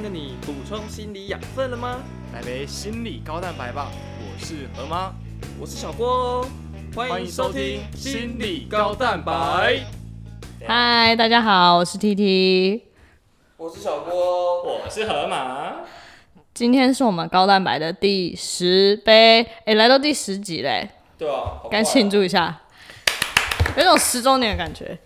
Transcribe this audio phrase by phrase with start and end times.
[0.00, 2.02] 天的你补充心理养分了吗？
[2.32, 3.90] 来杯心理高蛋白吧！
[4.18, 5.12] 我是何妈，
[5.60, 6.46] 我是小郭哦，
[6.96, 9.80] 欢迎收听心理高蛋白。
[10.66, 12.82] 嗨，大家好，我是 T T。
[13.58, 15.80] 我是小郭，我是河马。
[16.54, 20.88] 今天是我们高蛋白的第十杯，哎，来到第十集嘞，
[21.18, 22.59] 对啊，该庆祝一下，
[23.76, 24.98] 有种十周年的感觉。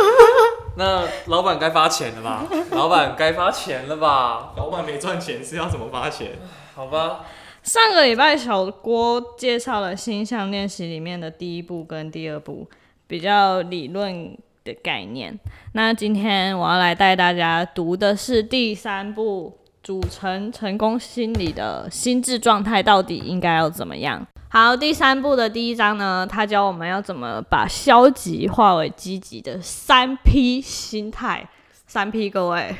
[0.76, 2.46] 那老板该发钱了吧？
[2.72, 4.52] 老板该发钱了吧？
[4.56, 6.32] 老板没赚钱是要怎么发钱？
[6.74, 7.26] 好吧。
[7.62, 12.66] 上个礼拜小郭介绍了星象练习里面的第一步跟第二步，
[13.06, 15.38] 比较理论的概念。
[15.74, 24.26] 那今天我要来带大家读的是第三步，组成成功心理的心智状态到底应该要怎么样？
[24.48, 31.48] 好，第三步的第一章呢，他教我们要怎么把消极化为积极的三 P 心态。
[31.86, 32.76] 三 P，各位，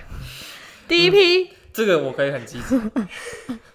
[0.87, 2.77] 第一批，这个我可以很积极。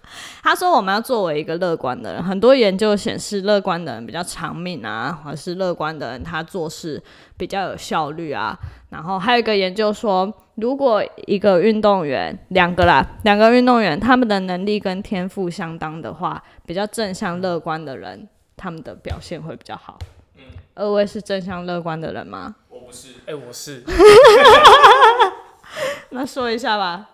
[0.46, 7.02] 他说我们要作为一个乐观的人，很多研究显示，乐观的人比较长命啊，或者是乐观的人他做事
[7.36, 8.56] 比较有效率啊。
[8.92, 19.98] 然后还有一个研究说，如果一个运动员，两个啦，两个运动员，他们的能力跟天赋相当的话，比较正向乐观的人，他们的表现会比较好。
[20.36, 20.44] 嗯，
[20.76, 22.54] 二位是正向乐观的人吗？
[22.70, 23.84] 我不是，哎，我是。
[26.12, 27.10] 那说一下吧，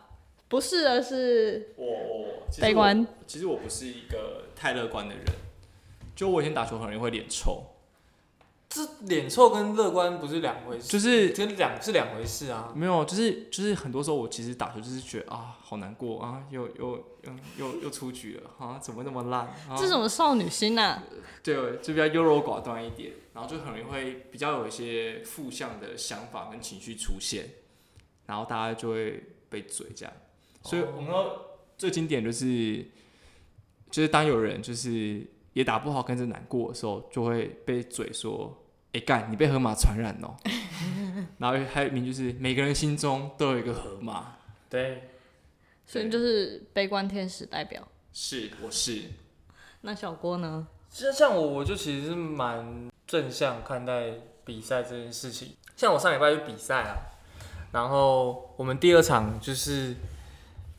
[0.52, 2.26] 不是的是我我
[2.60, 3.08] 悲观。
[3.26, 5.24] 其实我不是一个太乐观的人，
[6.14, 7.64] 就我以前打球很容易会脸臭。
[8.68, 12.74] 这脸臭跟乐观不是两回事，就是跟两是两回事啊。
[12.76, 19.50] 没有，就是就是很多时候我其实打球就是觉得啊，好难过啊，又又又又又出局了啊，怎么那么烂？
[19.78, 21.02] 这什么少女心呢？
[21.42, 27.46] 对，就比较优柔寡断一点，然后就很容易会比较有一些负向的想法跟情绪出现，
[28.26, 30.14] 然后大家就会被嘴这样。
[30.64, 31.14] 所以我们
[31.78, 32.86] 最经典就是，
[33.90, 38.58] 就是当有人就是也打不好跟着难过的时候，就会被嘴说。
[38.94, 39.32] 哎干！
[39.32, 40.36] 你被河马传染哦。
[41.40, 44.36] 然后还有一名就是每个人心中都有一个河马。
[44.70, 45.04] 对。
[45.86, 47.88] 所以就是悲观天使代表。
[48.12, 49.04] 是，我是。
[49.80, 50.68] 那小郭呢？
[50.90, 54.12] 其实像我，我就其实是蛮正向看待
[54.44, 55.56] 比赛这件事情。
[55.78, 56.98] 像我上礼拜去比赛啊，
[57.72, 59.96] 然后我们第二场就是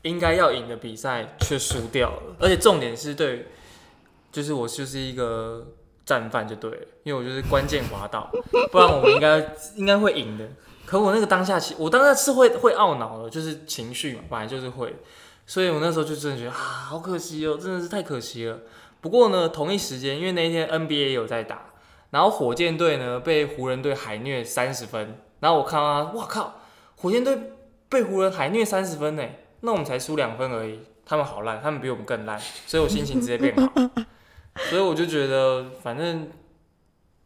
[0.03, 3.47] 应该要赢的比赛却输掉了，而且重点是对，
[4.31, 5.65] 就是我就是一个。
[6.05, 8.29] 战犯就对了，因为我就是关键滑倒，
[8.69, 10.45] 不然我们应该应该会赢的。
[10.85, 14.93] 可我那个当下，其我当下是会会懊恼的，就是情绪嘛，本来就是会。
[15.47, 18.59] 所以我那时候就真的觉得啊，好可惜哦，真的是太可惜了。
[18.99, 21.71] 不过呢，同一时间，因为那一天 NBA 有在打，
[22.09, 26.59] 然后火箭队呢被湖人队海虐三十分，然后我看到，哇靠，
[26.97, 27.53] 火箭队
[27.87, 29.23] 被湖人海虐三十分呢，
[29.65, 32.37] 那我们才输两分而已，他们好烂，他们比我们更烂，
[32.67, 33.71] 所以我心情直接变好。
[34.69, 36.27] 所以我就觉得，反正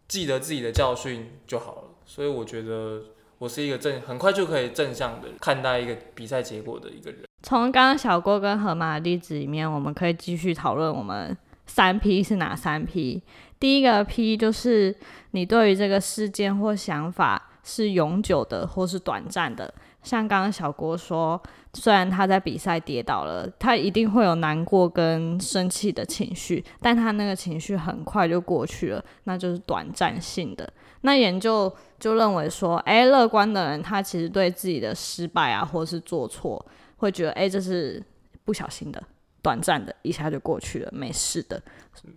[0.07, 1.81] 记得自己的教训就好了。
[2.05, 3.01] 所以我觉得
[3.39, 7.21] 我是一个正很快就可以正向的看待一个比赛结果的一个人。
[7.41, 13.23] 从刚刚小郭跟河马的例子里面，我们可以继续讨论我们三 P 是哪三 P。
[13.59, 14.95] 第一个 P 就是
[15.31, 19.73] 你对于这个事件或想法是永久的或是短暂的。
[20.03, 21.41] 像刚刚小郭说，
[21.79, 30.67] 虽然他在比赛跌倒了，他一定会有难过跟生气的情绪，但他那个情绪很快就过去了，那就是短暂性的。
[31.01, 36.65] 那研究就认为说，诶，乐观的人他其实对自己的失败啊，或是做错，
[36.97, 38.03] 会觉得诶，这是
[38.43, 39.01] 不小心的，
[39.43, 41.61] 短暂的，一下就过去了，没事的。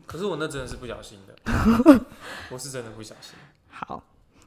[0.06, 1.34] 可是我那真的是不小心的，
[2.50, 3.34] 我是真的不小心。
[3.68, 4.02] 好，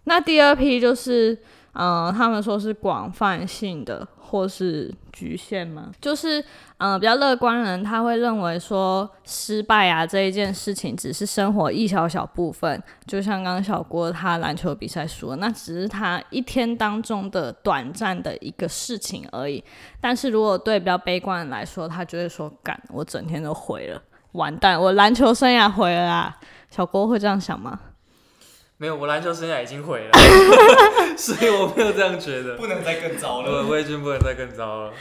[0.06, 1.38] 那第二批就是。
[1.73, 5.91] 嗯，他们说是广泛性的，或是局限吗？
[6.00, 6.44] 就是，
[6.78, 19.64] 嗯，比较乐观人，他会认为说失败啊这一件事情只是生活一小小部分，就像刚刚小郭他篮球比赛输了，那只是他一天当中的短暂的一个事情而已。
[19.99, 23.99] 但是如果对比较悲观的人来说，他就会说，干，我整天都毁了，
[24.34, 26.37] 完蛋，我篮球生涯毁了啊！
[26.70, 27.79] 小郭会这样想吗？
[28.84, 30.12] 没有，我篮球生涯已经毁了，
[31.16, 32.58] 所以我没有这样觉得。
[32.58, 34.94] 不能再更糟了，我已经不能再更糟了。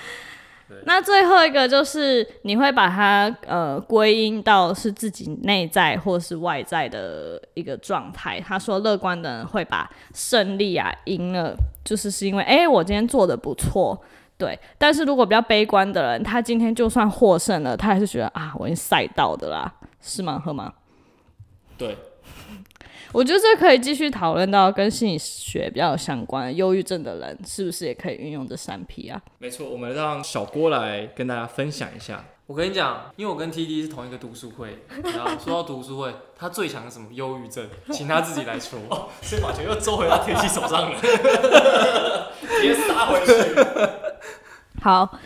[0.84, 8.40] 那最后一个就是你会把它呃归因到是自己内在或是外在的一个状态。
[8.40, 11.52] 他说，乐观的人会把胜利啊赢了，
[11.84, 14.00] 就是是因为哎我今天做的不错，
[14.38, 14.56] 对。
[14.78, 20.40] 但是如果比较悲观的人，他今天就算获胜了，他还是觉得啊我已经赛到的啦，是吗？
[20.44, 20.72] 喝吗？
[21.76, 21.98] 对。
[23.12, 29.20] 我觉得这可以继续讨论到跟心理学比较相关，忧郁症的人是不是也可以运用这三 P 啊？
[29.38, 32.24] 没错，我们让小郭来跟大家分享一下。
[32.46, 34.78] 我跟你讲，因为我跟 T D 是同一个读书会，
[35.14, 38.78] 然后说到读书会，他最强的什么忧郁症，请他自己来说。
[39.22, 40.98] 所以把球又收回到天气手上了，
[42.40, 43.32] 直接杀回去。
[44.82, 45.18] 好，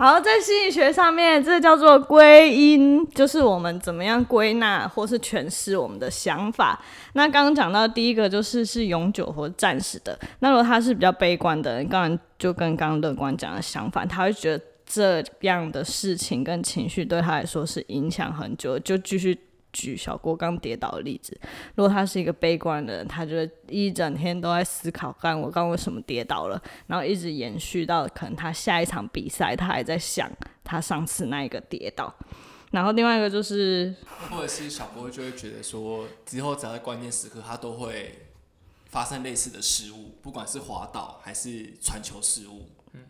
[0.00, 6.82] 好，在心理学上面，这叫做归因，就是我们怎么样归纳或是诠释我们的想法。
[7.12, 10.18] 那刚刚讲到第一个就是是永久或暂时的。
[10.38, 19.38] 那如果他是比较悲观的人，当然就跟刚刚乐观讲的相反，他会觉得这样的事情跟情绪对他来说是影响很久，就继续。
[19.72, 21.38] 举小郭刚跌倒的例子，
[21.74, 23.36] 如果他是一个悲观的人，他就
[23.68, 30.30] 一整天都在思考，干我刚为什么跌倒了，然后一直延续到可能他下一场比赛，他还在想
[30.64, 32.14] 他上次那一个跌倒。
[32.72, 33.92] 然后另外一个就是，
[34.30, 38.26] 或者是小郭就会觉得说，之后只要在关键时刻，他都会
[38.86, 42.68] 发生类似的失误，不管是滑倒还是传球失误。
[42.92, 43.00] 嗯，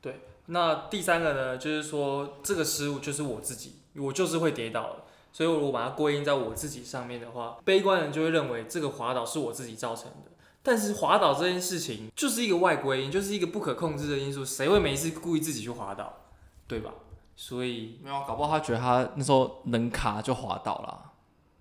[0.00, 0.20] 对。
[0.46, 5.05] 那第三个呢，就是说这个失误就是我自己，我就是会跌倒。
[5.36, 10.30] 所以，我把它归因在我自己上面的话，悲观人就会认为这个滑倒是我自己造成的。
[10.62, 14.42] 但是，滑倒这件事情就是一个外归因，就是一个不可控制的因素。
[14.42, 16.10] 谁会没事故意自己去滑倒，
[16.66, 16.90] 对吧？
[17.36, 21.12] 所以没有，搞不好他觉得他那时候能卡就滑倒了。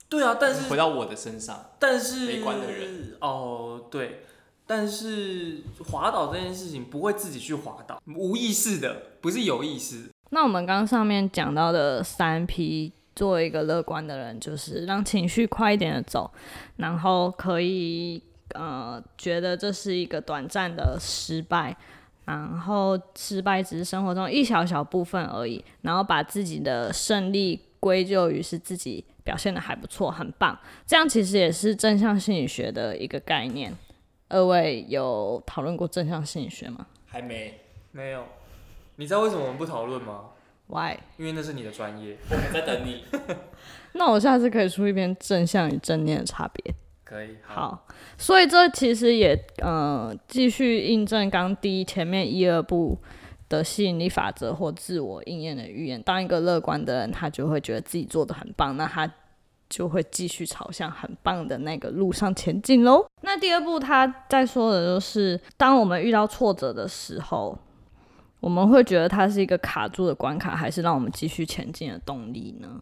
[0.07, 4.23] 对啊，但是回到我的身上，但是悲观的人哦，对，
[4.65, 10.09] 但是滑倒这件事情不会自己去滑倒，无意识的，不是有意识。
[10.29, 12.93] 那我们刚刚上面讲到的三 P。
[13.15, 16.29] 作为一个乐观的人，就是让情绪快一点的走，
[16.75, 18.21] 然后可以
[18.53, 21.75] 呃觉得这是一个短暂的失败，
[22.25, 30.57] 然后失败只是生活中一小小部分而已，然后把自己的胜利归咎于是自己表现的还不错，很棒。
[30.85, 33.73] 这样其实也是正向心理学的一个概念。
[34.27, 36.87] 二位有讨论过正向心理学吗？
[37.05, 37.61] 还没，
[37.91, 38.25] 没有。
[38.95, 40.31] 你知道为什么我们不讨论吗
[40.67, 40.97] ？Why？
[41.17, 43.03] 因为那是你的专业，我们在等你。
[43.93, 46.73] 那我下次可以出一篇正向与正念的差别。
[47.03, 47.37] 可以。
[47.43, 47.85] 好，
[48.17, 52.97] 所以这其实也呃继续印证刚第一前面一二步
[53.47, 56.01] 的吸引力法则或自我应验的预言。
[56.01, 59.09] 当一个乐观的人，他就会觉得自己做的很棒，那他
[59.69, 63.05] 就会继续朝向很棒的那个路上前进喽。
[63.21, 67.57] 那第二步他在说的就是，当我们遇到挫折的时候。
[68.45, 72.79] 我们会觉得它是一个卡住的关卡，还是让我们继续前进的动力呢？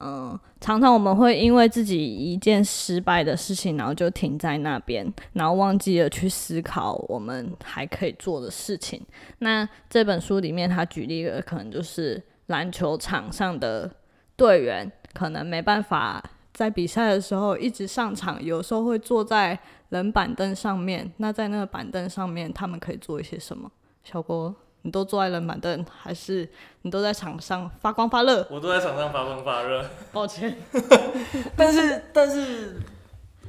[0.00, 9.00] 嗯，常常我们会因为自己一件失败的事情，然后就停在那边，然后忘记了去思考我们还可以做的事情。
[9.38, 13.88] 那这本书里面，他举例的可能就是篮球场上的
[14.34, 16.20] 队员，可能没办法
[16.52, 19.56] 在比赛的时候一直上场，有时候会坐在
[19.90, 21.08] 冷板凳上面。
[21.18, 23.70] 那在那个板凳上面，他们可以做一些什么？
[24.02, 24.52] 小郭。
[24.82, 26.48] 你都坐在冷板凳，还是
[26.82, 28.46] 你都在场上发光发热？
[28.48, 29.84] 我都在场上发光发热。
[30.12, 30.56] 抱歉，
[31.56, 32.80] 但 是但是，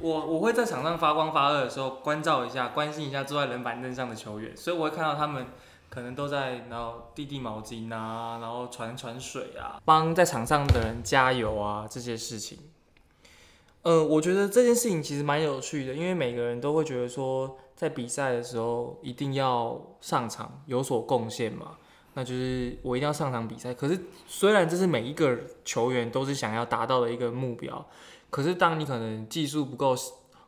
[0.00, 5.46] 我我会在场上发光发热的时候，关照一下、关心一下坐在冷板凳上的球员，所以我会看到他们
[5.88, 12.58] 可能都在然后递递毛巾啊，然后传传水啊，帮在场上的人加油啊这些事情。
[13.82, 17.56] 嗯，我觉得这件事情其实蛮有趣的，因为每个人都会觉得说。
[17.80, 21.78] 在比赛的时候一定要上场有所贡献嘛？
[22.12, 23.72] 那就是我一定要上场比赛。
[23.72, 27.86] 可是虽然这是每一个球员都是想要达到的一个目标，
[28.28, 29.96] 可是当你可能技术不够，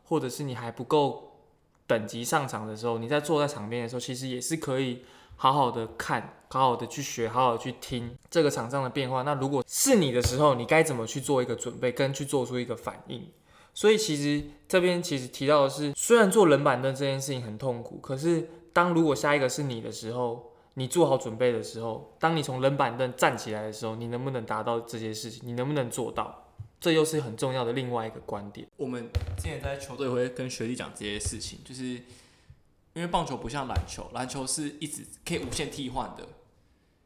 [0.04, 1.38] 或者是你还不够
[1.86, 5.02] 等级上场的时候，你在坐在场边的时候，其实也是可以
[5.36, 9.22] 好好的看，好好的去学，好好的去听这个场上的变化。
[9.22, 13.26] 那如果是你的时候，你该怎么去做一个准备，跟去做出一个反应？
[13.74, 25.40] 所以其实这边其实提到的是，虽然做冷板凳这件事情很痛苦，可是当如果下一个是你的时候，你做好准备的时候，当你从冷板凳站起来的时候，你能不能达到这些事情？
[25.44, 26.50] 你能不能做到？
[26.80, 28.66] 这又是很重要的另外一个观点。
[28.76, 36.28] 我们之前在球队会跟学弟讲这些事情，就是因为棒球不像篮球，篮球是一直可以无限替换的，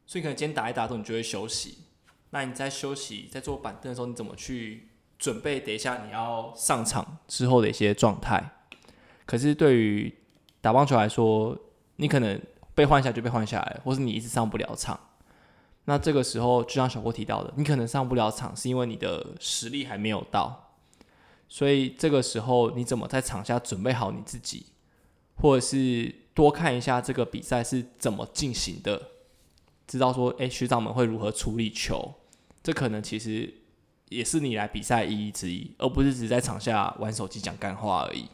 [0.05, 1.77] 所以可能今天打一打之后你就会休息。
[2.31, 4.89] 那你在休息在坐板凳的时候，你怎么去？
[5.19, 8.51] 准备等一下你要上场之后的一些状态，
[9.25, 10.13] 可是对于
[10.61, 11.57] 打棒球来说，
[11.95, 12.39] 你可能
[12.75, 14.99] 被换下就被换下来，或是你一直上不了场。
[15.85, 20.73] 那这个时候，就像小郭提到的，你可能上不了场是因为你的实力还没有到，
[21.49, 24.67] 所以这个时候你怎么在场下准备好你自己，
[25.37, 29.01] 或者是多看一下这个比赛是怎么进行的，
[29.87, 32.13] 知道说，哎，学长们会如何处理球，
[32.61, 33.51] 这可能其实。
[34.09, 38.25] 也是你来比赛意义之一，而不是只在场下玩手机讲干话而已。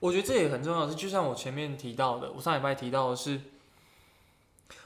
[0.00, 3.40] 我觉得这也很重要，是就像我前面提到的，我上礼拜提到的是，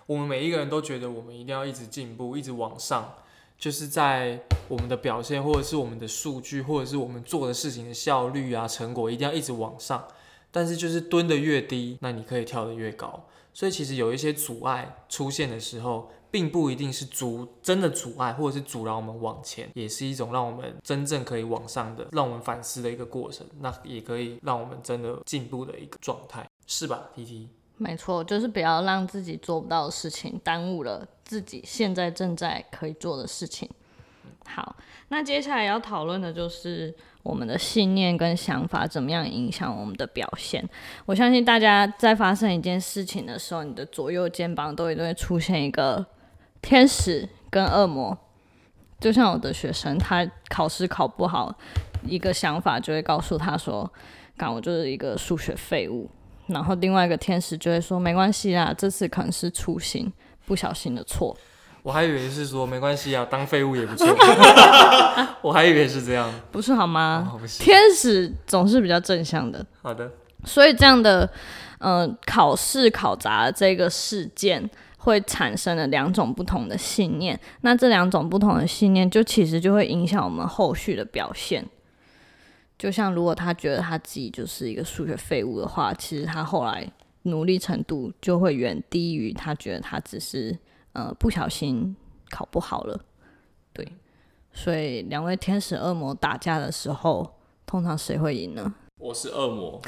[0.07, 3.15] 我们每一个人都觉得我们一定要一直进步，一直往上，
[3.59, 10.07] 就是在我们的表现，或者是我们的数据，或者是我们做的事情的效率啊、成果，一定要一直往上。
[10.51, 13.27] 但是就是蹲得越低，那你可以跳得越高。
[13.53, 23.47] 所以其实有一些阻碍出现的时候，并不一定是阻真的阻碍，或者是阻挠我们往前，也是一种让我们真正可以往上的，让我们反思的一个过程。
[23.61, 27.49] 那也可以让我们真的进步的一个状态，是吧？T T。
[27.78, 33.66] 没错，就是不要让自己做不到的事情耽误了自己现在正在可以做的事情。
[34.47, 34.76] 好，
[35.09, 40.62] 那接下来要讨论的就是我们的信念跟想法怎么样影响我们的表现。
[41.07, 46.07] 我相信大家在发生一件事情的时候，你的左右肩膀都一定会出现一个
[46.67, 48.19] 天使跟恶魔。
[48.99, 51.55] 就像我的学生，他考试考不好，
[52.03, 53.89] 一个想法就会告诉他说
[54.37, 56.11] ：“干，我就是一个数学废物。”
[56.49, 60.13] 然后另外一个天使就会说：“没关系啦，这次可能是粗心，
[60.45, 61.37] 不小心的错。”
[61.85, 64.09] 我还以为是说没关系啊，当废物也不错。
[65.43, 67.31] 我还以为是这样，不是好吗？
[67.33, 70.11] 哦天使总是比较正向的，好的，
[70.45, 71.31] 所以这样的
[71.79, 74.69] 呃考试考砸这个事件
[75.07, 81.65] 会产生了两种不同的信念，那这两种不同的信念就其实就会影响我们后续的表现。
[82.77, 86.85] 就像如果他觉得他自己就是一个数学废物的话，其实他后来
[87.23, 90.59] 努力程度就会远低于他觉得他只是
[90.93, 91.95] 呃不小心
[92.29, 93.01] 考不好了。
[93.73, 93.87] 对，
[94.53, 98.75] 所以两位天使恶魔打架的时候，通常谁会赢呢？
[98.99, 99.81] 我是恶魔，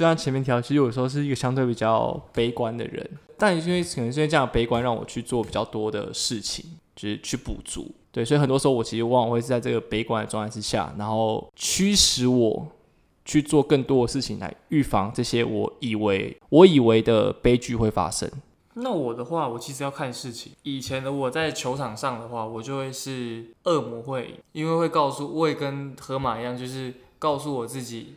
[0.00, 6.64] 就像前面提到，其实有时候是一个相对比较悲观的人，但因为可能是因为这样悲观，让我去做比较多的事情，
[6.96, 7.86] 就是去补足。
[8.10, 12.66] 对，所以很多时候我其实往往会是在这个悲观的状态之下，然后驱使我
[13.26, 18.26] 去做更多的事情来预防这些我以为我以为的悲剧会发生。
[18.72, 20.52] 那我的话，我其实要看事情。
[20.62, 28.14] 以前的我在球场上的话，我就会是恶魔会，因为会告诉，我也跟河马一样，就是告诉我自己，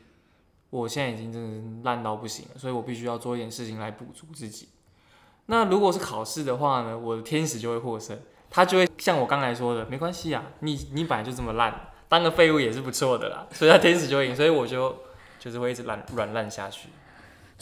[0.74, 4.70] 我现在已经真的烂到不行了，所以我必须要做一点事情来补足自己。
[5.46, 8.18] 那如果是考试的话呢，我的天使就会获胜，
[8.50, 14.96] 他就会像我刚才说的，没关系啊，你你本来就这么烂，当个废物也是不错的啦，所以他天使就会赢，所以我就
[15.40, 16.90] 就是会一直烂软烂下去。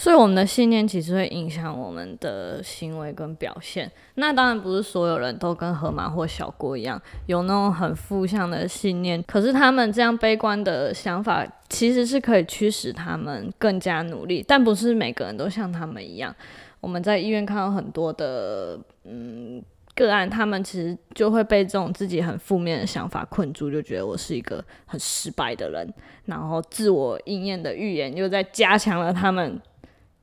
[0.01, 3.87] 所以我们的信念其实会影响我们的行为跟表现。
[4.15, 16.35] 那当然不是所有人都跟河马或小郭一样有那种很负向的信念，可是他们这样悲观的想法其实是可以驱使他们更加努力，但不是每个人都像他们一样。
[16.79, 19.61] 我们在医院看到很多的嗯
[19.93, 25.93] 个案，他们其实就会被这种自己很负面的想法困住，就觉得我是一个很失败的人，
[26.25, 29.61] 然后自我应验的预言又在加强了他们。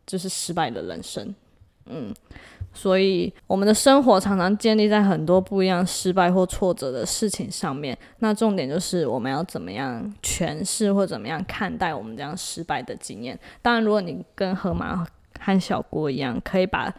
[0.09, 1.35] 就是失败的人生，
[1.85, 2.15] 嗯，
[2.73, 7.97] 所以我们的生活常常建立在很多不一样失败或挫折的事情上面。
[8.21, 13.38] 那重点就是我们要怎么样诠释或怎么样看待我们这样失败的经验。
[13.61, 15.07] 当然，如果你跟河马
[15.38, 16.91] 和小郭一样，可以把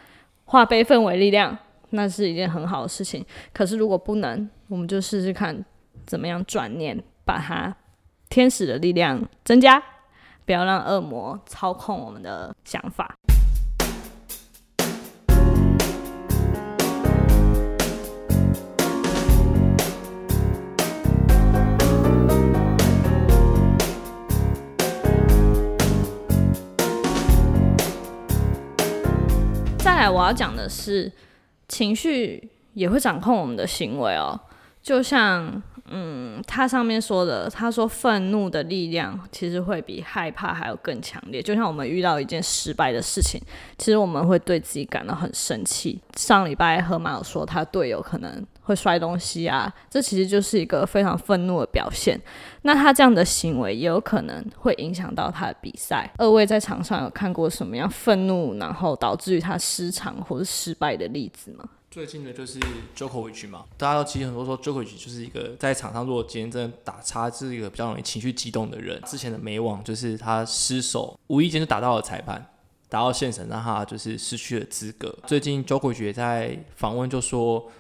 [0.46, 1.58] 化悲愤为力量，
[1.90, 3.26] 那是一件很好的事情。
[3.52, 5.66] 可是如果不能，我们就试试看
[6.06, 7.76] 怎么样转念，把它
[8.30, 9.82] 天使的力量增加。
[10.50, 13.16] 不要让恶魔操控我们的想法。
[29.78, 31.12] 再来，我要讲的是，
[31.68, 34.42] 情绪也会掌控我们的行为哦，
[34.82, 35.62] 就像。
[35.92, 41.42] 嗯，他上面说的，他说愤怒的力量其实会比害怕还要更强烈。
[41.42, 43.42] 就像我们遇到一件失败的事情，
[43.78, 46.00] 其实我们会对自己感到很生气。
[46.16, 52.20] 上礼拜河马有说他队友可能会摔东西啊，这其实就是一个非常愤怒的表现。
[52.62, 56.12] 那他这样的行为也有可能会影响到他的比赛。
[56.18, 61.66] 二位在场上有看过什么样愤怒然后导致于他失常或者失败的例子吗？
[61.92, 62.60] 最近的就是
[62.96, 69.02] Jokovic 嘛，大家都其实很多说 Jokovic 就是一个在场上如果今天真的打差，是一个比较容易情绪激动的人。
[69.08, 72.46] 之前的美网就是他失手，无意间就打到了裁判，
[72.90, 75.18] 打到线神，让他就是失去了资格。
[75.26, 77.72] 最近 Jokovic 也在访问就说，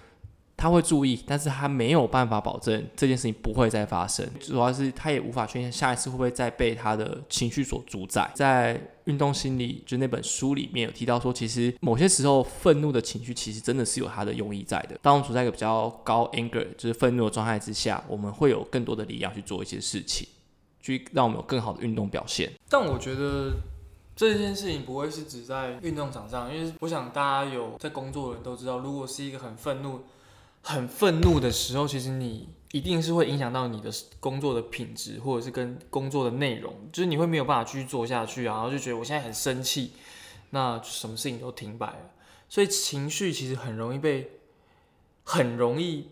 [0.59, 4.29] 他会注意，但是他没有办法保证这件事情不会再发生。
[4.41, 8.29] 主要是他也无法确定下一次会不会再被他的情绪所主宰。
[8.35, 14.99] 在运动心理就那本书里面有提到说，其实某些时候愤怒的情绪其实真的是有它的用意在的。
[15.01, 20.27] 当我们处在一个比较高 anger 就是愤怒的状态之下，我们会有更多的力量去做一些事情，
[20.81, 22.51] 去让我们有更好的运动表现。
[22.67, 23.53] 但我觉得
[24.13, 30.01] 这件事情不会是只在运动场上，因为我想大家有在工作的人都知道，如果是一个很愤怒、
[30.61, 33.89] 很愤怒的时候，其实你一定是会影响到你的
[34.19, 39.93] 工作的品质，或者是跟工作的内容，就是你会没有办法继续做下去啊，然后就觉得我现在很生气，
[40.51, 42.11] 那什么事情都停摆了。
[42.47, 44.39] 所以情绪其实很容易被，
[45.23, 46.09] 很容易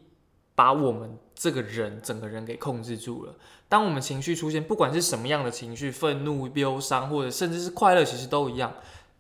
[0.56, 3.36] 把我们这个人整个人给控制住了。
[3.70, 8.74] 当我们情绪出现，不管是什么样的情绪，愤怒、忧伤，或者甚至是快乐，其实都一样，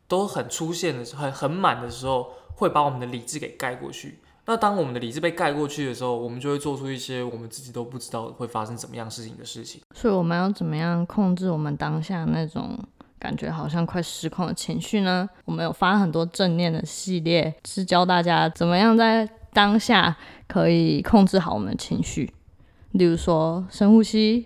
[0.07, 4.19] 都很出现的很很满的时候，会把我们的理智给盖过去。
[4.49, 9.81] 那当我们的理智被盖过去的时候，我们就会做出一些我们自己都不知道会发生怎么样事情的事情。
[9.93, 12.79] 所以我们要怎么样控制我们当下那种
[13.19, 15.27] 感觉好像快失控的情绪呢？
[15.43, 20.15] 我们有发很多正念的系列，是教大家怎么样在当下
[20.47, 22.31] 可以控制好我们的情绪。
[22.91, 24.45] 例如说深呼吸，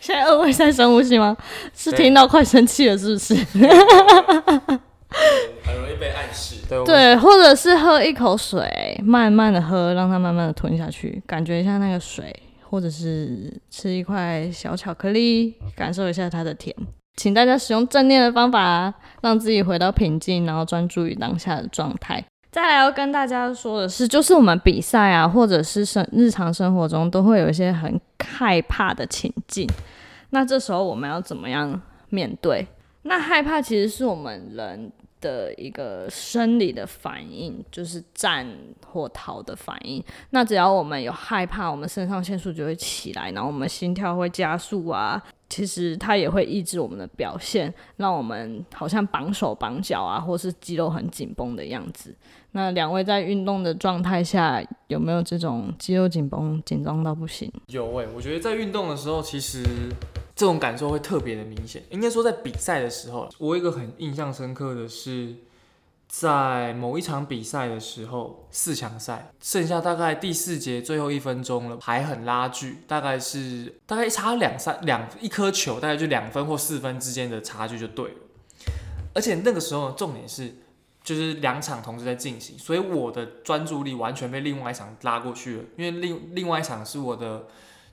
[0.00, 1.36] 现在二位在深呼吸吗？
[1.74, 3.34] 是听到快生气了是不是？
[5.64, 6.56] 很容易被暗示。
[6.68, 12.34] 对我对，或者是喝一口水，慢慢的喝，让它慢慢的吞下去，感觉一下那个水，
[12.68, 16.74] 或者是吃一块小巧克力，感受一下它的甜。
[17.14, 22.24] 请大家使用正念的方法，让自己回到平静，然后专注于当下的状态。
[22.50, 29.68] 再来要跟大家说的是，就是我们比赛啊，或者是生日常生活中，都会有一些很害怕的情境。
[30.30, 32.66] 那这时候我们要怎么样面对？
[33.02, 34.90] 那害怕其实是我们人
[35.22, 38.46] 的一个生理的反应，就是战
[38.86, 40.04] 或逃的反应。
[40.30, 45.22] 那只要我们有害怕，我们肾上腺素就会起来，然后我们心跳会加速啊。
[45.48, 52.14] 其实它也会抑制我们的表现，让我们好像绑手绑脚啊，或是肌肉很紧绷的样子。
[52.52, 57.52] 那两位在运动的状态下，有没有这种肌肉紧绷、紧张到不行？
[57.66, 59.62] 有诶、我觉得在运动的时候，其实
[60.34, 61.82] 这种感受会特别的明显。
[61.90, 65.34] 应该说在比赛的时候，我有一个很印象深刻的是，
[66.08, 78.16] 在某一场比赛的时候，四强赛剩下大概第四节最后一分钟了，还很拉锯，大概是大概差两三两一颗球，大概就两分或四分之间的差距就对了。
[79.14, 80.56] 而且那个时候重点是。
[81.04, 85.64] 就是两场同时在进行，所以我的专注力完全被另外一场拉过去了。
[85.76, 87.46] 因为另另外一场是我的，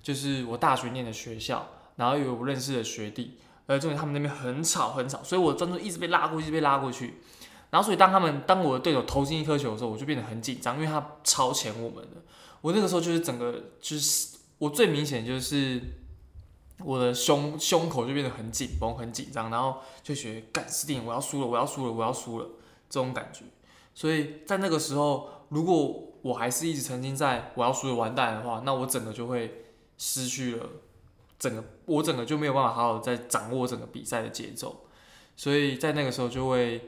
[0.04, 1.68] 就是我大学念的学校，
[2.00, 7.16] 然后有我认识的学弟，而重点他们那边很吵很吵，所以我的专注一直被拉过去，一直被拉过去。
[7.70, 12.24] 然后所以当他们当我的队友投进一颗球的时候，我就变得很紧张，因为他超前我们的。
[12.62, 15.80] 我那个时候就是整个就是我最明显就是
[16.84, 22.48] 我的胸胸口就变得很紧绷、很紧张，然后就觉得干死定，我要输了，我要输了，我要输了。
[22.90, 23.44] 这种感觉，
[23.94, 30.66] 所以在那个时候，如果我还是一直沉浸在我要输了完蛋的话，那我整个就会失去了
[31.40, 34.86] 整个，我整个就没有办法好好在掌握整个比赛的节奏，
[35.38, 36.82] 所以在那个时候就会，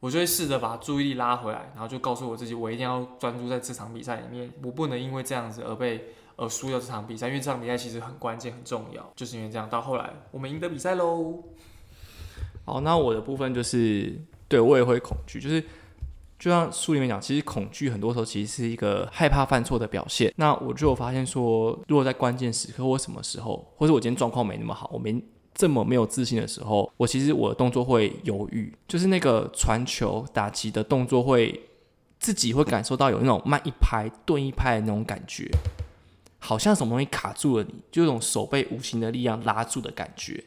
[0.00, 11.42] 我就会试着把注意力拉回来，然后就告诉我自己，我一定要专注在这场比赛里面，我不能因为这样子而被而输掉这场比赛，因为这场比赛其实很关键很重要，就是因为这样，到后来我们赢得比赛喽。
[12.64, 14.14] 好，那我的部分就是，
[14.48, 15.62] 对我也会恐惧，就是
[16.42, 20.34] 就像书里面讲，其实恐惧很多时候其实是一个害怕犯错的表现。
[20.34, 25.22] 那我就有发现说，如果在关键时刻或什么时候，或者我今天状况没那么好，我没
[25.54, 31.60] 这么没有自信的时候，我其实我的动作会犹豫，就是那个传球打击的动作会
[32.18, 35.48] 自己会感受到有那种慢一拍、顿一拍的那种感觉，
[36.40, 40.42] 好像什么东西卡住了你，就有种手被无形的力量拉住的感觉。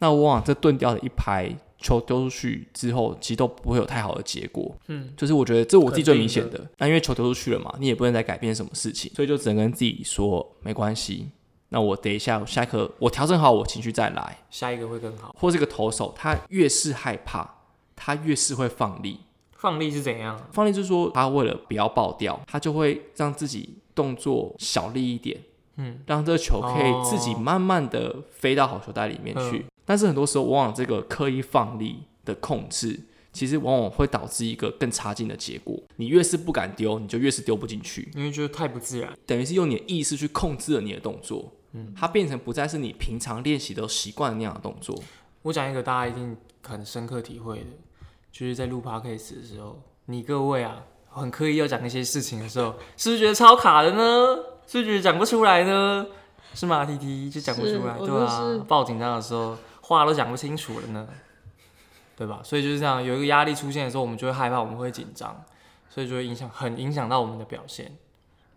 [0.00, 1.48] 那我往这顿掉的一拍
[1.86, 4.74] 球丢出去之后，其实都不会有太好的结果。
[4.88, 6.68] 嗯，就是我觉得这我自己最明显的。
[6.78, 11.28] 那因为球丢出去了嘛，你也不能再改变什么事情，所以就只能跟自己说没关系。
[11.68, 14.38] 那我等一下，下一刻我调整好我情绪再来。
[14.50, 15.34] 下一个会更好。
[15.38, 17.48] 或这个投手，他越是害怕，
[17.94, 19.20] 他越是会放力。
[19.52, 20.40] 放力是怎样？
[20.52, 25.40] 放力就是说，他为了不要爆掉，他就会让自己动作小力一点，
[25.76, 29.58] 嗯，让这个球可以自己哦慢慢的飞到好球袋里面去。
[29.58, 33.00] 嗯但是很多时候，往往这个刻意放力的控制，
[33.32, 35.80] 其实往往会导致一个更差劲的结果。
[35.96, 39.16] 你越是不敢丢，你就越是丢不进去，因为觉得太不自然。
[39.24, 41.52] 等于是用你的意识去控制了你的动作。
[41.72, 44.98] 嗯，它变成不再是你平常练习都习惯的那样的动作。
[45.42, 47.66] 我讲一个大家一定很深刻体会的，
[48.32, 54.36] 就是在录 podcast 的时候，你各位啊，很刻意要讲一些事情的时候，是不是觉得超卡的呢？
[54.66, 56.06] 是不是觉得讲不出来呢？
[56.54, 61.08] 是吗？T T 就讲不出来，对就是啊，爆紧张的时候话都讲不清楚了呢，
[62.16, 62.40] 对吧？
[62.42, 65.44] 所以就是这样，有一个压力出现的时候，我们就会害怕，我们会紧张，
[65.88, 67.96] 所以就会影响，很影响到我们的表现。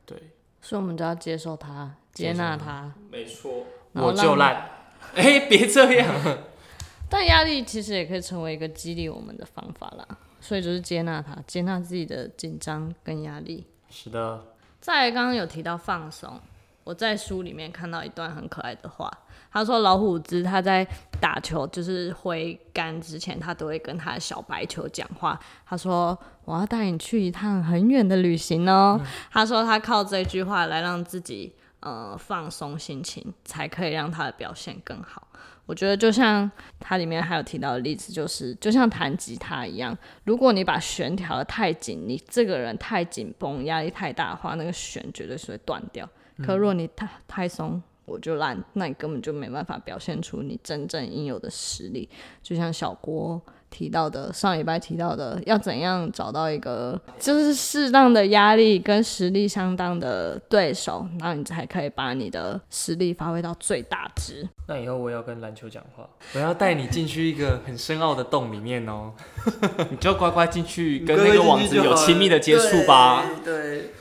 [0.06, 2.92] 对，所以我们就要接受它，接纳它。
[3.12, 3.64] 没错。
[3.94, 4.70] 我就让烂，
[5.16, 6.16] 哎、别这样。
[7.10, 10.08] 但压力其实也可以成为一个激励我们的方法啦，
[10.40, 13.66] 所以就是接纳它，接纳自己的紧张跟压力。
[13.90, 14.46] 是的，
[14.80, 16.40] 再来，刚刚有提到放松，
[16.84, 19.12] 我在书里面看到一段很可爱的话，
[19.52, 20.88] 他说老虎子他在
[21.20, 25.40] 打球就是挥杆之前，他都会跟他的小白球讲话。
[25.66, 29.00] 他说我要带你去一趟很远的旅行哦。
[29.32, 35.28] 他说他靠这句话来让自己呃放松心情，才可以让他的表现更好。
[35.66, 46.10] 我觉得就像它里面还有提到的例子，就是就像弹吉他一样，如果你把弦调的太紧，你这个人太紧绷，压力太大的话，那个弦绝对是会断掉。
[46.44, 47.80] 可如果你太太松，
[48.10, 52.10] 我就烂，那你根本就没办法表现出你真正应有的实力。
[52.42, 64.48] 就像小郭提到的，上礼拜提到的，要怎样找到一个就是适当的压力跟实力相当的对手，然后你才可以把你的实力发挥到最大值。
[64.68, 69.14] 那以后我要跟篮球讲话，我要带你进去一个很深奥的洞里面哦，
[69.92, 73.24] 你就乖乖进去跟那个网子有亲密的接触吧。
[73.46, 73.92] 对，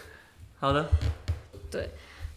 [0.58, 0.86] 好的，
[1.70, 1.90] 对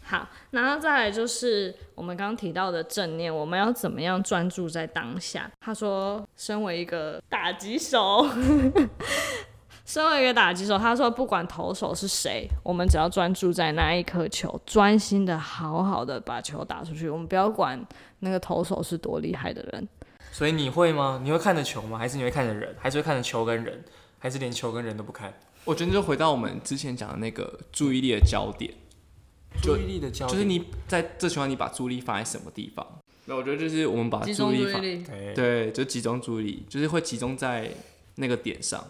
[0.03, 5.49] 好，然后再来就是我们刚刚提到的正念，我们要怎么样专注在当下？
[5.59, 8.27] 他说，身为一个打击手，
[9.85, 17.83] 身为一个打击手，他说不管投手是谁，我们只要专注在那一颗球，专心的好好的把球打出去，我们不要管
[18.19, 19.87] 那个投手是多厉害的人。
[20.31, 21.19] 所以你会吗？
[21.23, 21.97] 你会看着球吗？
[21.97, 22.75] 还是你会看着人？
[22.79, 23.83] 还是会看着球跟人？
[24.19, 25.33] 还是连球跟人都不看？
[25.65, 28.77] 我觉得就回到我们之前讲的那个注意力的焦点，就
[29.61, 32.85] 注意力的焦点就是你在这情况你把注意力放在什么地方？
[33.25, 37.71] 那我觉得就是我们把集注意力放，中注意力，对对，就集中注意力，就是会集中在
[38.15, 38.83] 那个点上。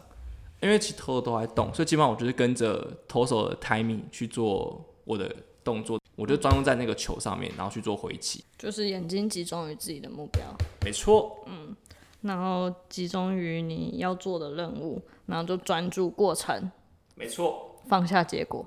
[0.62, 8.44] 因为其实投手都在动，所以基本上我就是跟着投手的 timing 去做我的动作，我就专注在那个球上面，然后去做回击。
[8.60, 10.44] 就是眼睛集中于自己的目标。
[10.86, 11.76] 没错，嗯
[12.22, 16.72] 然后集中于你要做的任务，然后就专注过程，
[17.16, 18.64] 没错，放下结果。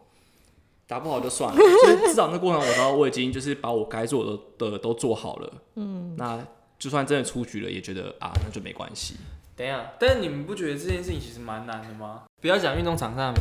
[0.86, 5.52] 打不好就算了， 就是至少那过程我知道我已经就是把我该做的的都做好了。
[5.76, 6.38] 嗯，那
[6.78, 9.16] 就算真的出局了，也觉得啊，那就没关系。
[9.56, 12.24] 等一下，但是你们不觉得这件事情其实蛮难的吗？
[12.40, 13.32] 不要讲运动场上，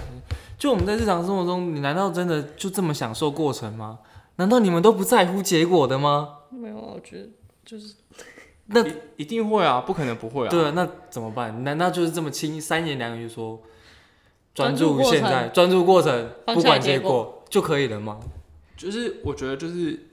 [0.57, 3.99] 就我们在日常生活中，你难道真的就这么享受过程吗？
[4.37, 6.37] 难道你们都不在乎结果的吗？
[6.49, 7.27] 没有，我觉得
[7.65, 7.95] 就是
[8.67, 10.49] 那一一定会啊，不可能不会啊。
[10.49, 11.63] 对啊，那怎么办？
[11.63, 13.59] 难道就是这么轻三言两语说
[14.53, 18.19] 专专注现在，专注过程，放不管结果果就可以了吗？
[18.77, 20.09] 就是我觉得就是，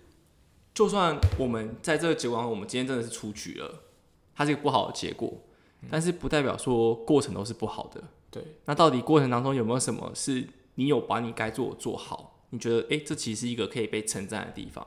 [0.72, 3.83] 就算我们在这个结果上，我们今天真的是出局了，
[4.35, 5.33] 它是一个不好的结果，
[5.90, 8.03] 但是不代表说过程都是不好的。
[8.31, 12.40] 对，那到底过程当中有没有什么是你有把你该做的做好？
[12.50, 14.87] 你觉得诶，这其实是一个可以被称赞的地方。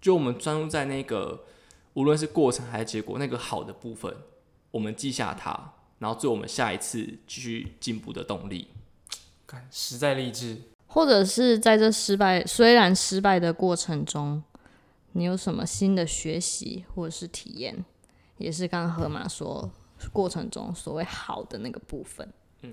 [0.00, 1.44] 就我们专注在那个
[1.94, 4.14] 无论是过程还是结果那个好的部分，
[4.70, 8.68] 我们记下它，然后做我们下一次继续进步的动力。
[9.48, 10.56] 看实在励志。
[10.86, 14.42] 或者是在这失败虽然失败的过程中，
[15.12, 17.84] 你有什么新的学习或者是体验，
[18.36, 19.70] 也是刚刚河马说
[20.12, 22.32] 过程中所谓好的那个部分。
[22.62, 22.72] 嗯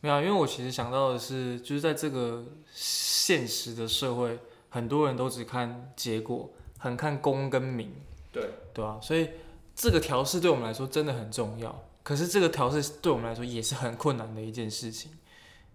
[0.00, 4.38] 没有啊，因为我其实想到的是，就是在这个现实的社会，
[4.70, 7.92] 很多人都只看结果，很看功跟名，
[8.32, 9.28] 对，对啊、所以
[9.76, 11.84] 这个调试对我们来说真的很重要。
[12.02, 15.12] 可是这个调试对我们来说也是很困难的一件事情。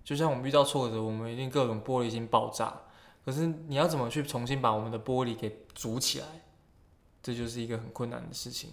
[0.06, 2.74] 就像我们遇到挫折，我们一定各种玻璃心爆炸。
[3.26, 6.28] 可是你要怎么去重新把我们的玻璃给组起来，
[7.24, 8.70] 这就是一个很困难的事情。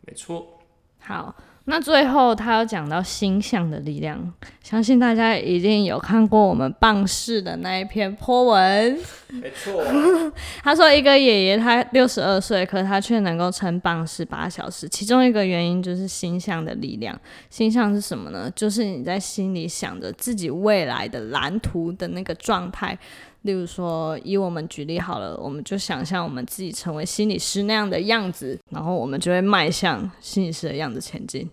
[0.00, 0.58] 没错。
[1.00, 1.36] 好，
[1.70, 8.98] 那最后他有讲到星象的力量，相信大家一定有看过我们棒式的那一篇 po 文。
[9.28, 9.84] 没错。
[10.64, 17.14] 他说，一个爷爷他六十二岁，可他却能够撑棒式八小时，其中一个原因就是星象的力量。
[17.50, 18.50] 星象是什么呢？
[18.56, 22.98] 就是你在心里想着自己未来的蓝图的那个状态。
[23.42, 31.48] 例如说，以我们举例好了，我们就想象我们自己成为心理师那样的样子，然后我们就会迈向心理师的样子前进。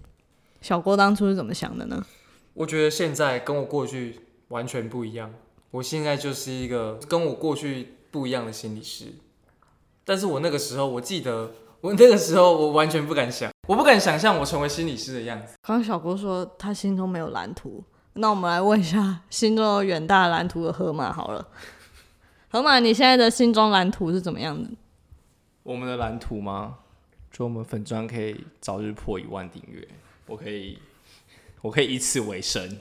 [0.61, 2.03] 小郭当初是怎么想的呢？
[2.53, 5.31] 我觉得现在跟我过去完全不一样。
[5.71, 9.05] 我现在就是一个跟我过去不一样的心理师，
[10.05, 15.53] 但是我那个时候，我记得我那个时候我完全不敢想，我不敢想象我成为心理师的样子。
[15.61, 17.83] 刚刚小郭说他心中没有蓝图，
[18.17, 21.45] 那我们来问一下心中有远大蓝图的河马好了。
[22.49, 24.69] 河马，你现在的心中蓝图是怎么样的？
[25.63, 26.78] 我们的蓝图吗？
[27.30, 29.86] 就我们粉砖可以早日破一万订阅，
[30.28, 30.80] 我可以，
[31.62, 32.80] 我可以以此为生。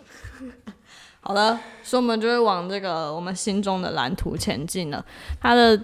[1.20, 5.04] 好了，所以我们就会往这个我们心中的蓝图前进了。
[5.40, 5.76] 它的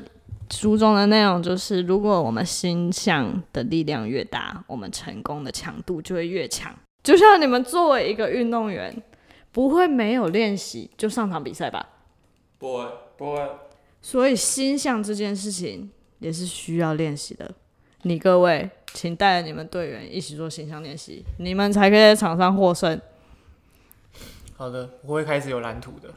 [0.50, 6.72] 书中的内容就是，如果我们心向的力量越大，我们成功的强度就会越强。
[7.02, 8.94] 就像你们作为一个运动员，
[9.52, 11.88] 不会没有练习就上场比赛吧？
[12.58, 12.86] 不会，
[13.16, 13.50] 不会。
[14.02, 17.50] 所以心象这件事情也是需要练习的。
[18.02, 22.98] 你各位，请带着你们队员一起做形象练习，你们才可以在场上获胜。
[24.56, 26.08] 好的，我会开始有蓝图的。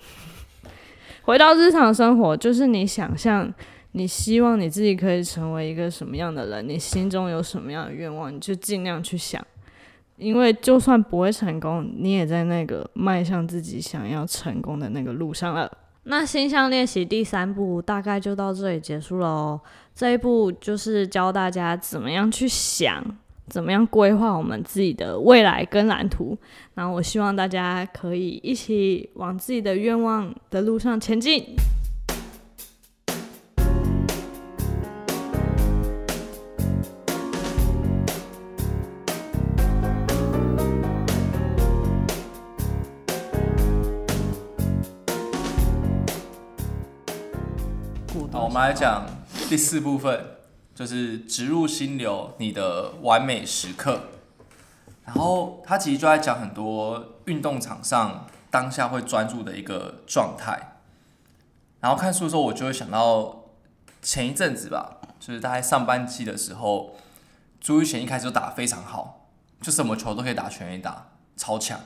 [1.23, 3.53] 回到日常生活，就是你想象，
[3.93, 9.45] 你希望你自己可以成为一个什么样的人，你心中有什么样的愿望，你就尽量去想。
[10.17, 15.71] 因为就算不会成功，你也在那个迈向自己想要成功的那个路上了。
[16.03, 19.61] 那心象练习第三步大概就到这里结束了哦。
[19.95, 23.01] 这一步就是教大家怎么样去想，
[23.47, 26.37] 怎么样规划我们自己的未来跟蓝图。
[26.73, 31.55] 那我希望大家可以一起往自己的愿望的路上前进。
[48.53, 49.07] 我们来讲
[49.49, 50.37] 第四部分，
[50.75, 54.09] 就是植入心流，你的完美时刻。
[55.05, 60.77] 然后他其实就在讲很多运动场上当下会专注的一个状态。
[61.79, 63.45] 然后看书的时候，我就会想到
[64.03, 66.95] 前一阵子吧，就是大概上半季的时候，
[67.59, 69.29] 朱玉贤一开始就打得非常好，
[69.61, 71.79] 就什么球都可以打全垒打，超强。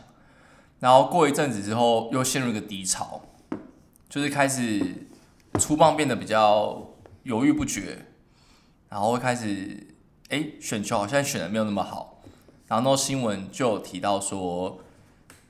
[0.82, 3.22] 然后过一阵子之后，又陷入一个低潮，
[4.10, 5.08] 就是开始。
[5.58, 6.94] 出棒变得比较
[7.24, 8.06] 犹豫不决，
[8.90, 9.96] 然后会开始，
[10.30, 12.22] 哎，选球好像选的没有那么好，
[12.68, 14.80] 然后那新闻就有提到说，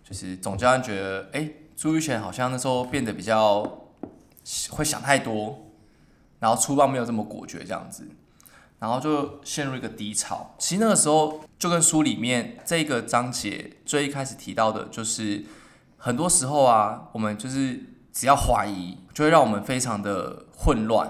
[0.03, 3.87] 就是总教练觉得，哎，朱玉泉好像那时候变得比较
[4.69, 5.67] 会想太多，
[6.39, 8.07] 然后出棒没有这么果决这样子，
[8.79, 10.55] 然后就陷入一个低潮。
[10.57, 15.45] 其实那个时候就跟书里面这个章节最一开始提到的，就是
[15.97, 17.93] 很多时候啊，我们就是。
[18.17, 21.07] 只要怀疑，就会让我们非常的混乱，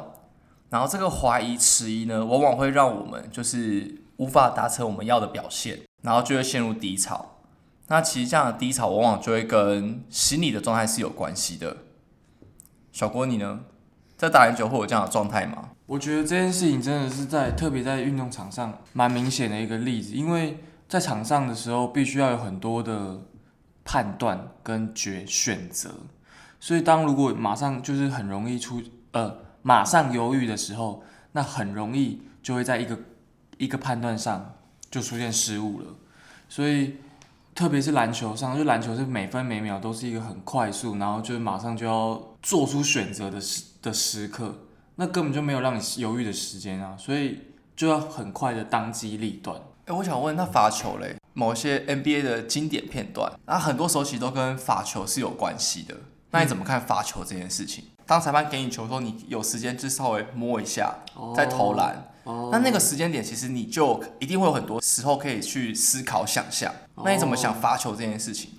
[0.69, 7.37] 然后这个怀疑迟疑呢，往往会让我们就是无法达成我们要的表现，然后就会陷入低潮。
[7.87, 11.77] 那其实这样的低潮，往往就会跟心理的状态是有关系的。
[12.91, 13.61] 小郭，你呢，
[14.17, 15.69] 在打篮球会有这样的状态吗？
[15.85, 20.57] 我觉得这件事情真的是在特别在运动场上蛮明显的一个例子，因为
[20.89, 23.21] 在场上的时候，必须要有很多的
[23.85, 25.91] 判断跟决选择。
[26.59, 32.97] 所以，当如果马上就是很容易出呃，马上犹豫的时候，那很容易就会在一个
[33.57, 34.55] 一个判断上
[34.89, 35.85] 就出现失误了。
[36.49, 36.97] 所以，
[37.53, 44.55] 特别是篮球上，就篮球是每分每秒都是一个很快速，然后就是马上就要做出选择的时的时刻，
[44.95, 46.95] 那根本就没有让你犹豫的时间啊！
[46.97, 47.41] 所以
[47.75, 49.59] 就要很快的当机立断。
[49.85, 51.15] 哎，我想问，那罚球嘞？
[51.33, 55.95] 某些 NBA 的经典片段，那很多时候其实都跟罚球是有关系的。
[56.31, 57.85] 那你怎么看罚球这件事情？
[58.05, 60.95] 当裁判给你球的时候，你有时间就稍微摸一下，
[61.35, 62.11] 再投篮。
[62.51, 66.73] 那那个时间点，其实你就一定会有很多时候可以去思考、想象。
[67.03, 68.51] 那你怎么想罚球这件事情？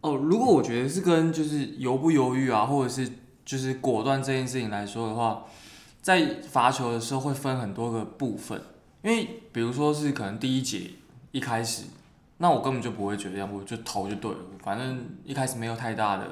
[0.00, 3.10] 哦，如果我觉得是跟就是犹不犹豫啊，或者是
[3.44, 5.44] 就是果断这件事情来说的话，
[6.02, 8.60] 在罚球的时候会分很多个部分。
[9.02, 10.90] 因为比如说是可能第一节
[11.30, 11.84] 一开始，
[12.38, 16.28] 那我根本就不会觉得，我就投就对了，反正一开始没有太大的。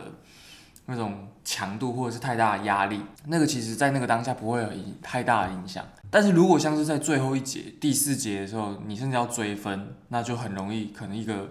[0.87, 4.68] 那种强度或者是太大的压力，那个其实在那个当下不会有
[5.01, 5.85] 太大的影响。
[6.11, 11.49] 但是如果像是在最后一节、第四节的时候，你甚至要追分，那就很容易可能一个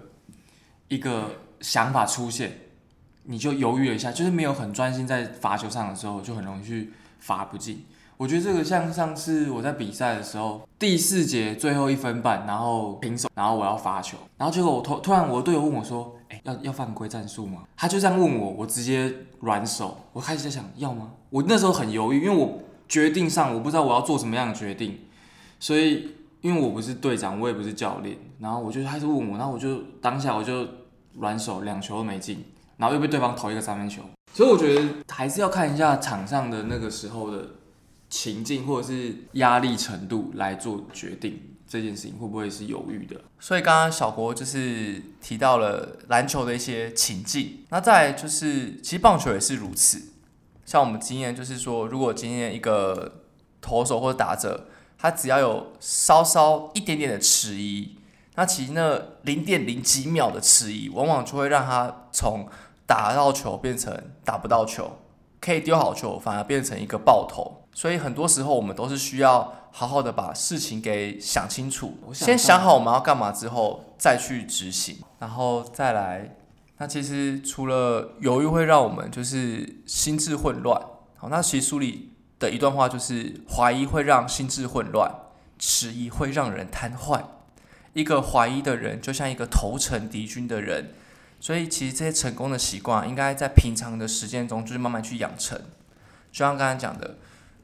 [0.89, 2.59] 一个想法出现，
[3.23, 7.85] 你就犹豫了一下，就是没有很专心在罚球上的时候，就很容易去罚不进。
[8.17, 16.15] 我觉得这个像上次我在比赛的时候，第四节最后一分半，然后平手，然后我要罚球，然后结果我突突然我的队友问我说。
[16.43, 17.63] 要要犯规战术吗？
[17.75, 19.97] 他就这样问我，我直接软手。
[20.13, 21.11] 我开始在想要吗？
[21.29, 24.99] 我那时候很犹豫，因为我决定上我不知道我要做什么样的决定，
[25.59, 30.67] 所以因为我不是队长，我也不是教练，然后我就开始问我，然后我就当下我就
[31.13, 32.43] 软手，两球都没进，
[32.77, 34.01] 然后又被对方投一个三分球。
[34.33, 37.45] 所以我觉得还是要看一下场上的那个时候的
[38.09, 41.39] 情境或者是压力程度来做决定。
[41.71, 43.15] 这件事情会不会是犹豫的？
[43.39, 50.11] 所以刚刚小国就是提到了篮球的一些情境，那再就是其实棒球也是如此。
[50.65, 53.21] 像我们经验就是说，如果今天一个
[53.61, 57.95] 投手或者打者，他只要有稍稍一点点的迟疑，
[58.35, 62.49] 那其实那零点零几秒的迟疑，往往就会让他从
[62.85, 64.99] 打到球变成打不到球，
[65.41, 67.65] 可以丢好球，反而变成一个爆头。
[67.73, 76.37] 所以很多时候我们都是需要好好的把事情给想清楚，先想好我们要干嘛之后再去执行，然后再来。
[76.77, 80.81] 那其实除了犹豫会让我们就是心智混乱，
[81.15, 85.09] 好，那其实书里的一段话就是怀疑会让心智混乱，
[85.57, 87.21] 迟疑会让人瘫痪。
[87.93, 90.95] 一个怀疑的人就像一个投诚敌军的人，
[91.41, 95.59] 所以其实这些成功的习惯应该在平常的时间中就是慢慢去养成。
[96.31, 97.17] 就像刚才讲的。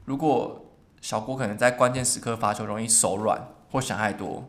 [0.04, 0.64] 如果
[1.02, 4.48] 小郭可能在关键时刻发球容易手软或想太多，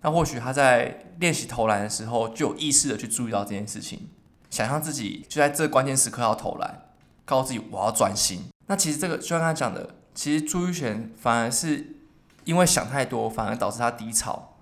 [0.00, 4.08] 那或许他在练习投篮的时候就有意识的去注意到这件事情，
[4.48, 6.86] 想象自己就在这关键时刻要投篮，
[7.26, 8.44] 告诉自己我要专心。
[8.66, 11.96] 那其实这个就像他讲的，其实朱玉璇反而是
[12.44, 14.56] 因为想太多，反而导致他低潮。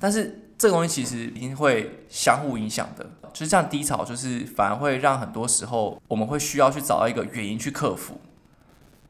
[0.00, 8.20] 但是这个东西其实一定会相互影响的，就是这样低潮，就是反而会让很多时候我们会需要去找到一个原因去克服，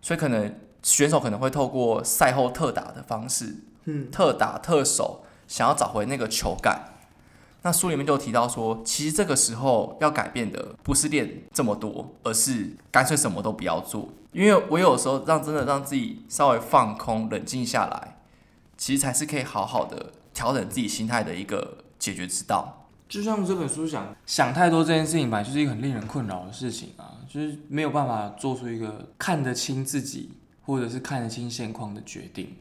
[0.01, 0.55] 所以可能。
[0.85, 3.55] 选手可能会透过赛后特打的方式，
[3.85, 6.95] 嗯，特打特守，想要找回那个球感。
[7.63, 14.09] 那书里面就提到说，其实这个时候要改变的不是练这么多，而是干脆什么都不要做。
[14.33, 18.19] 因为我有时候让真的让自己稍微放空、冷静下来，
[18.77, 22.82] 其实才是可以好好的调整自己心态的一个解决之道。
[23.13, 30.31] 就像这本书讲，想太多这件事情本来就是一个很令人困扰的事情啊，就是没有办法做出一个看得清自己。
[30.65, 32.55] 或者是看得清现况的决定，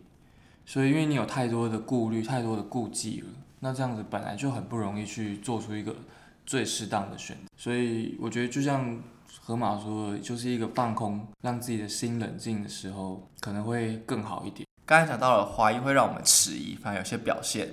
[0.65, 3.27] 所以因为你有太多的顾虑、太多的顾忌了，
[3.59, 5.95] 那这样子本来就很不容易去做出一个
[6.43, 7.43] 最适当的选择。
[7.55, 8.99] 所以我觉得，就像
[9.39, 14.67] 河马说的，就是一个放空，让自己的心冷静的时候，可能会更好一点。
[14.83, 17.69] 刚才讲到了怀疑会让我们迟疑，反而有些表现。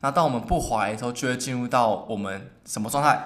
[0.00, 3.20] 那当我们不怀疑的时候，就会进入到我们什么状态？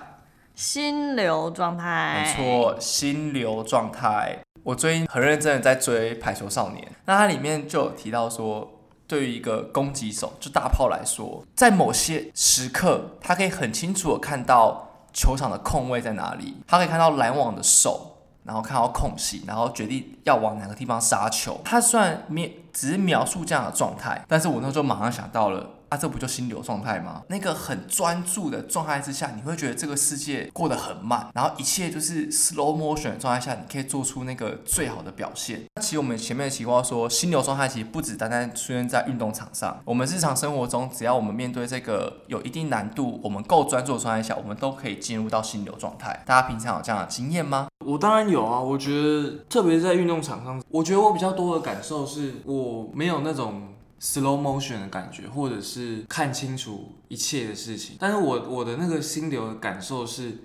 [0.55, 2.25] 心流状态。
[2.25, 4.39] 没错，心流状态。
[4.63, 8.71] 我最近很认真的在追《排球少年》，那它里面就有提到说，
[9.07, 21.61] 对于一个攻击手，就大炮来说，在某些时刻，他可以很清楚的看到球场的空位在哪里，他可以看到拦网的手，然后看到空隙，然后决定要往哪个地方杀球。
[21.65, 25.69] 他虽然描只是描述这样的状态，但是我那时候马上想到了。
[25.93, 27.23] 啊，这不就心流状态吗？
[27.29, 35.63] 那个很专注的状态之下，你会觉得这个世界过得很慢，然后一切就是 slow motion 的状态下，你可以做出那个最好的表现。
[35.83, 46.23] 其实我们前面的情况说，心流状态其实不止单单出现在运动场上，我们日常生活中，只要我们面对这个有一定难度，我们够专注的状态下，我们都可以进入到心流状态。
[46.25, 47.69] 大家平常有这样的经验吗？
[47.85, 53.69] 我当然有啊，我觉得特别是在运动场上，我觉得我比较多的感受是我没有那种。
[54.03, 60.39] Slow motion 的感觉，或者是看清楚一切的事情，但是我我的那个心流的感受是。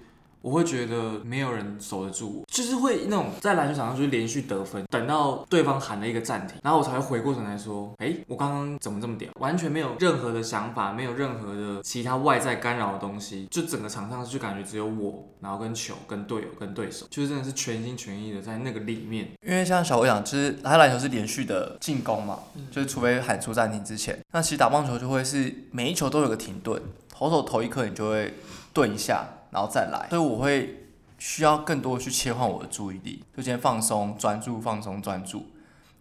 [0.48, 9.30] 我会觉得没有人守得住我，就是会那种在篮球场上就是连续得分，等到对方喊了一个暂停，然后我才会回过神来说，哎，我刚刚怎么这么屌？
[9.42, 19.28] 完全没有任何的想法，没有任何的其他外在干扰的东西，就整个场上就感觉只有我，然后跟球、跟队友、跟对手，就是真的是全心全意的在那个里面。
[19.46, 22.40] 因为像小伟讲，就是他篮球是连续的进攻嘛，
[22.72, 26.82] 就是除非喊出暂停之前，那其实打棒球就会是每一球都有个停顿，
[27.14, 28.34] 投手投一刻你就会
[28.72, 29.28] 顿一下。
[29.50, 35.48] 然后再来，所以我会需要更多去切换我的注意力，就先放松、专注、放松、专注。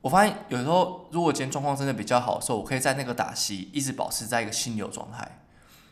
[0.02, 5.40] 我发现有时候，如果今天状况真的比较好的时候，我可以在那个打戏一直保持在一个心流状态，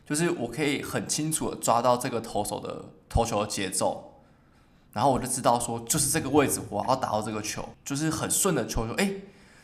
[0.07, 4.21] 就是我可以很清楚的抓到这个投手的投球的节奏，
[4.93, 9.11] 然后我就知道说，就是这个位置我要打到这个球，就是很顺的球球，哎，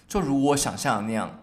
[0.08, 1.38] 就如我想象的那样。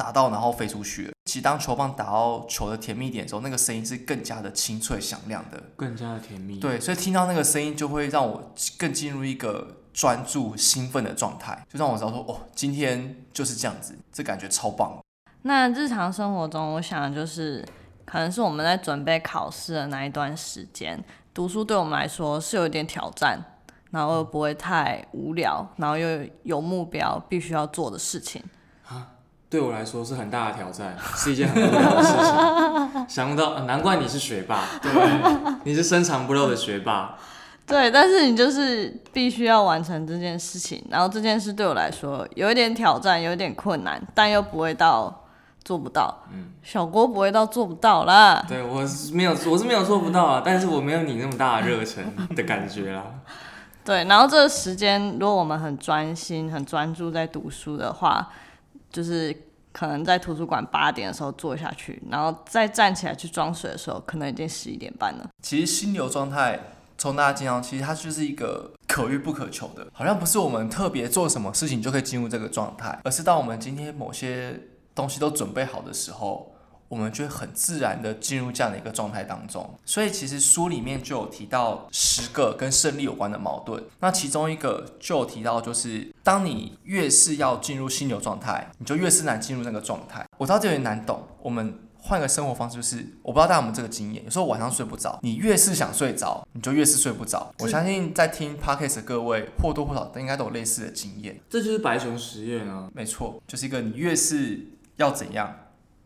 [0.00, 1.12] 打到然后飞出去。
[1.26, 6.58] 其实当球棒打到球的甜蜜点的时候，那个声音是更加的清脆响亮的，更加的甜蜜。
[6.58, 14.98] 对，所以听到那个声音就会让我更进入一个专注、兴奋的状态，就让我知道说，哦，今天就是这样子，这感觉超棒。
[15.42, 17.62] 那日常生活中，我想就是
[18.06, 23.38] 可能是我们在准备考试的那一段时间，读书对我们来说是有一点挑战，
[23.90, 28.42] 然后又不会太无聊，然后又有目标必须要做的事情。
[29.50, 33.06] 对我来说是很大的挑战，是一件很无聊的事情。
[33.08, 34.92] 想不到，难怪你是学霸，对，
[35.64, 37.16] 你是深藏不露的学霸。
[37.66, 45.24] 对，但是你就是必须要完成这件事情，然后这件事对我来说有一点挑战，有一点困难，但又不会到
[45.64, 46.16] 做不到。
[46.32, 48.44] 嗯，小郭不会到做不到啦。
[48.48, 52.04] 对我是没有，我是没有做不到啊，但是我没有你那么大的热忱
[52.36, 53.04] 的感觉啦。
[53.84, 58.28] 对，然后这个时间，如果我们很专心、很专注在读书的话，
[58.90, 59.34] 就是
[59.72, 65.28] 可能在图书馆八点的时候坐下去，然后再站起来去装水的时候，可能已经十一点半了。
[65.42, 66.58] 其实心流状态
[66.98, 74.60] 从大家经常，其实它就是一个可遇不可求的，好像不是我们特别做什么事情就可以进入这个状态，而是当我们今天某些
[74.94, 76.52] 东西都准备好的时候，
[76.88, 79.78] 我们就会很自然的进入这样的一个状态当中。
[79.86, 90.24] 所以其实书里面就有提到十个跟胜利有关的矛盾，那其中一个就有提到，就是当你越是要进入心流状态，你就越是难进入那个状态。
[90.38, 91.76] 我知道这有点难懂，我们。
[92.02, 97.52] 换个生活方式，就是我不知道大家有没有这个经验，有时候晚上睡不着，你越是想睡着，你就越是睡不着。
[97.58, 101.38] 我相信在听 podcast 的各位或多或少应该都有类似的经验。
[101.50, 102.88] 这就是白熊实验啊。
[102.94, 104.64] 没错，就是一个你越是
[104.96, 105.54] 要怎样，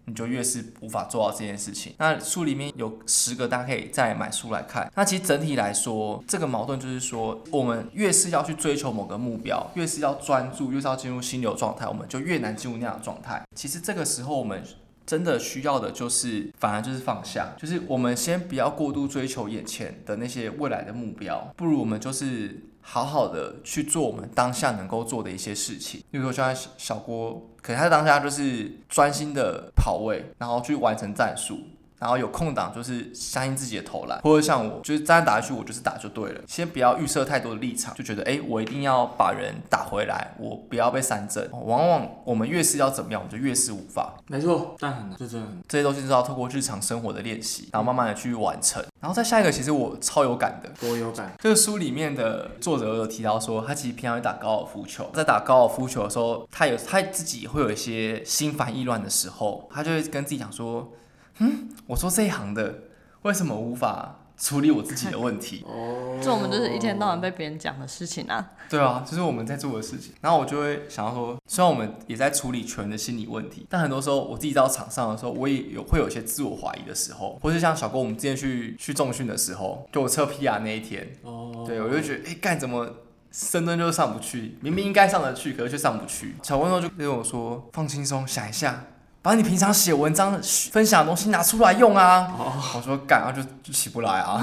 [0.07, 1.95] 你就越是无法做到这件事情。
[1.99, 4.91] 那书里面有十个，大家可以再买书来看。
[4.95, 13.43] 那其实整体来说，这个矛盾就是说，我们越是要去追求某个目标，越是要专注，越是要进入心流状态，我们就越难进入那样的状态。
[13.55, 14.63] 其实这个时候我们。
[15.07, 26.01] 真的需要的就是，反而就是放下，就是我们先不要过度追求眼前的那些未来的目标，不如我们就是好好的去做我们当下能够做的一些事情。
[26.11, 31.59] 例如说，像小郭，可能他当下就是专心的跑位，然后去完成战术。
[32.05, 36.41] 然后有空档就是相信自己的投篮，或者像我就是这样打下去，我就是打就对了。
[36.47, 41.49] 先不要预设太多的立场，就觉得哎，我一定要把人打回来，我不要被三振。
[41.51, 44.13] 往往我们越是要怎么样，我们就越是无法。
[44.27, 48.85] 没错，但很难，这真的很这些东西是要透过日常生活的练习，然后慢慢的去完成。
[49.01, 51.33] 然后再下一个，其实我超有感的，多有感。
[51.41, 60.93] 这个书里面的作者有提到说，他其实平常会打高尔夫球，在打高尔夫球的时候，他有他自己会有一些心烦意乱的时候，他就会跟自己讲说。
[61.39, 62.75] 嗯，我说这一行的
[63.23, 65.65] 为什么无法处理我自己的问题？
[65.67, 68.53] 哦，这我们就是一天到晚被别人讲的事情啊。
[68.69, 70.13] 对啊，就是我们在做的事情。
[70.21, 82.89] 然后我就会想要说，虽然我们也在处理球员的心理问题，但很多时候我自己到场上的时候，我也有会有一些自我怀疑的时候，或是像小郭我们之前去去重训的时候，就我测 PR 那一天，哦，对我就觉得，哎，干怎么
[83.31, 84.57] 深蹲就上不去？
[84.61, 86.35] 明明应该上得去，可是却上不去。
[86.43, 88.87] 小温就跟我说，放轻松，想一下。
[89.25, 90.39] 把你平常写文章
[90.71, 92.31] 分享的东西拿出来用啊！
[92.77, 94.39] 我说干，然后就就起不来啊。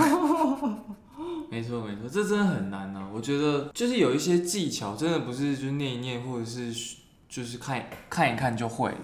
[1.52, 3.08] 没错没错，这真的很难啊！
[3.14, 6.74] 我觉得就是有一些技巧，真的不是就念一念，或者是
[7.30, 8.98] 就是看看一看就会了。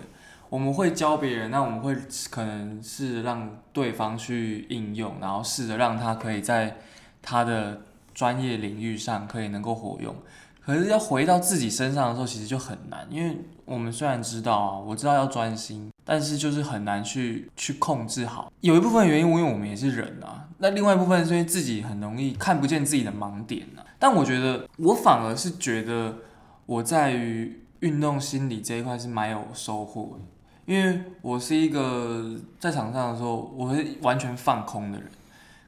[0.50, 1.96] 我们会教别人，那我们会
[2.32, 6.78] 可能是让对方去应用，然后试着让他可以在
[7.22, 7.82] 他的
[8.16, 10.16] 专业领域上可以能够活用。
[10.68, 18.51] 可是要回到自己身上的时候，其实就很难，因为我们虽然知道啊，我知道要专心，但是就是很难去去控制好。
[18.59, 23.80] 有一部分原因，因为我们也是人啊，那另外一部分是因为自己很容易看不见自己的盲点啊。
[23.97, 26.13] 但我觉得，我反而是觉得
[26.65, 35.09] 我在于运动心理这一块是蛮有收获的，因为我是一个在场上的时候，我是完全放空的人。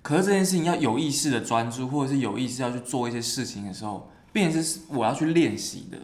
[0.01, 4.09] 可是这件事情要有意识的专注，或者是有意识要去做一些事情的时候。
[4.39, 5.97] 变成是我要去练习的，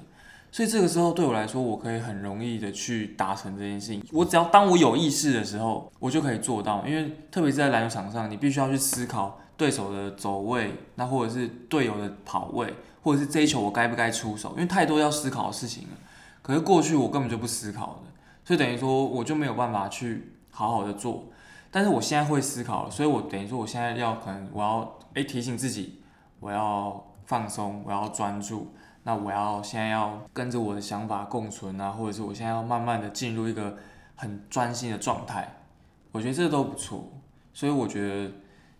[0.51, 4.03] 所以这个时候对我来说，我可以很容易的去达成这件事情。
[4.11, 6.85] 我只要当我有意识的时候，我就可以做到。
[6.85, 12.73] 因为特别是在篮球场上，你必须要去思考对手的走位，那或者是队友的跑位，
[13.03, 15.97] 或者是这一球我该不该出手，因为太多要思考的事情了。
[16.41, 18.11] 可是过去我根本就不思考的，
[18.43, 21.23] 所以等于说我就没有办法去好好的做。
[21.71, 26.01] 但是我现在会思考了，所以我等于说我现在要可能我要诶提醒自己，
[26.41, 27.04] 我要。
[27.25, 28.73] 放松，我要专注。
[29.03, 33.77] 那我要现在要跟着我的想法共存啊，或者是我现在要慢慢的进入一个
[34.15, 35.57] 很专心的状态。
[36.11, 37.11] 我觉得这都不错。
[37.53, 38.31] 所以我觉得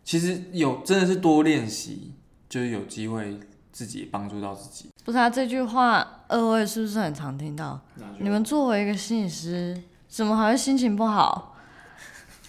[0.04, 2.14] 其实有真的是多练习，
[2.50, 3.40] 就是有机会
[3.72, 4.90] 自己帮助到自己。
[5.06, 7.80] 不是啊，这句话二位是不是很常听到？
[8.20, 11.56] 你们作为一个心理师，怎么还会心情不好？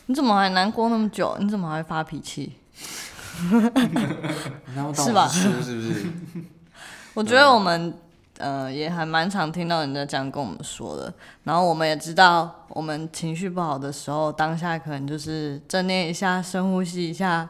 [0.07, 1.36] 你怎么还难过那么久？
[1.38, 2.55] 你怎么还会发脾气？
[4.95, 5.28] 是吧？
[5.28, 6.07] 是不是？
[7.14, 7.95] 我觉得我们
[8.39, 11.12] 呃也还蛮常听到人家这样跟我们说的，
[11.45, 17.49] 然后我们也知道，我们情绪不好的时候，当下可能就是正念一下，深呼吸一下，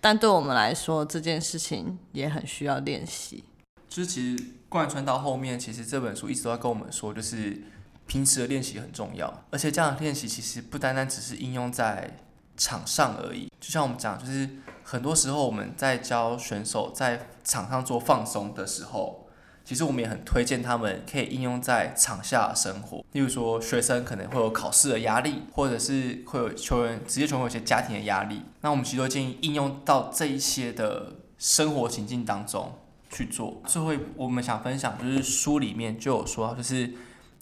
[0.00, 3.44] 但对我们来说，这件事情也很需要练习。
[3.88, 7.62] 就是其实贯穿到后面，其实这本书一直都在跟我们说，就是
[8.06, 12.18] 平时的练习很重要，而且这样的练习其实不单单只是应用在
[12.58, 14.46] 场上而已，就像我们讲，就是。
[14.90, 19.28] 很多时候我们在教选手在场上做放松的时候，
[19.62, 23.04] 其实我们也很推荐他们可以应用在场下生活。
[23.12, 32.72] 例如说，学生可能会有考试的压力，或者是会有球员职业球员有些家庭的压力，那我们其实都建议应用到这一些的生活情境当中
[33.10, 33.60] 去做。
[33.66, 36.94] 最后，我们想分享就是书里面就有说，就是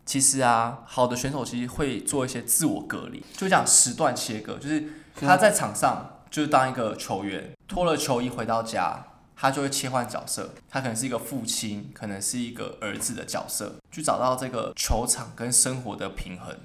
[0.05, 4.83] 其实啊，好的选手其实会做一些自我隔离，就讲时段切割，就是
[5.21, 9.05] 他在场上就是当一个球员，脱了球衣回到家。
[9.39, 16.57] 他就会切换角色，他可能是一个父亲，可能是一个儿子的角色，去找到这个球场跟生活的平衡。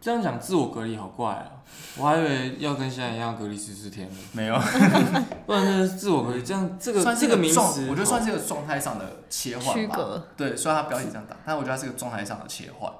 [0.00, 1.62] 这样讲自我隔离好怪啊！
[1.96, 4.16] 我还以为要跟现在一样隔离十四天呢。
[4.32, 4.58] 没有，
[5.46, 10.24] 不然就是自我隔离，这样这个算这个名词，我觉得算是一个状态上的切换吧。
[10.36, 12.92] 对，虽然他标题这样打，但我觉得它是个状态上的切换。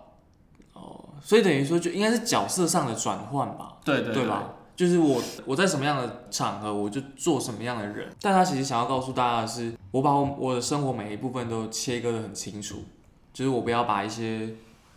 [0.74, 3.78] 哦，所以等于说就应该是角色上的转换吧？
[3.84, 4.44] 对对对吧？
[4.74, 8.08] 就是我我在什么样的场合，我就做什么样的人。
[8.20, 12.84] 但他其实想要告诉大家的是，我把我我的生活每一部分都切割的很清楚，
[13.32, 14.54] 就是我不要把一些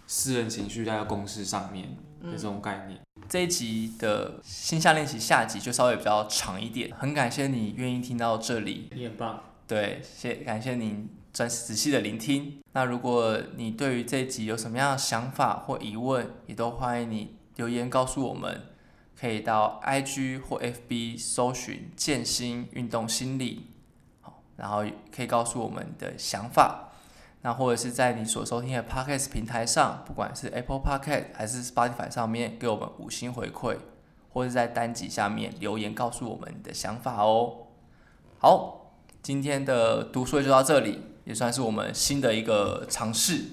[0.07, 1.89] 私人情绪带到公司上面
[2.23, 2.99] 的这种概念。
[3.27, 9.41] 这一集的线下练习下集就稍微比较长一点，很感谢你愿意听到这里，你很棒。
[9.67, 12.59] 对，谢感谢您专仔细的聆听。
[12.73, 18.61] 那如果你对于这一集有什么样的想法或疑问，也都欢迎你留言告诉我们。
[19.19, 23.67] 可以到 IG 或 FB 搜寻“健心运动心理”，
[24.21, 24.83] 好，然后
[25.15, 26.89] 可以告诉我们的想法。
[27.41, 33.77] 那或者是在你所收听的 Podcast 平台上，不管是 Apple Podcast 还是 Spotify 上面，给我们五星回馈，
[34.33, 37.67] 或者在单集下面留言告诉我们你的想法哦。
[38.39, 43.43] 好，今天的读书会就到这里，也算是我们新的一个尝试。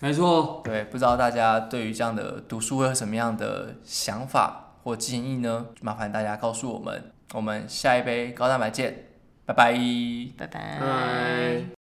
[0.00, 4.67] 没错，对，不知道大家对于这样的读书会有什么样的想法？
[4.88, 5.66] 或建议呢？
[5.82, 7.12] 麻烦大家告诉我们。
[7.34, 9.04] 我们下一杯高蛋白见，
[9.44, 9.74] 拜拜，
[10.38, 11.77] 拜拜。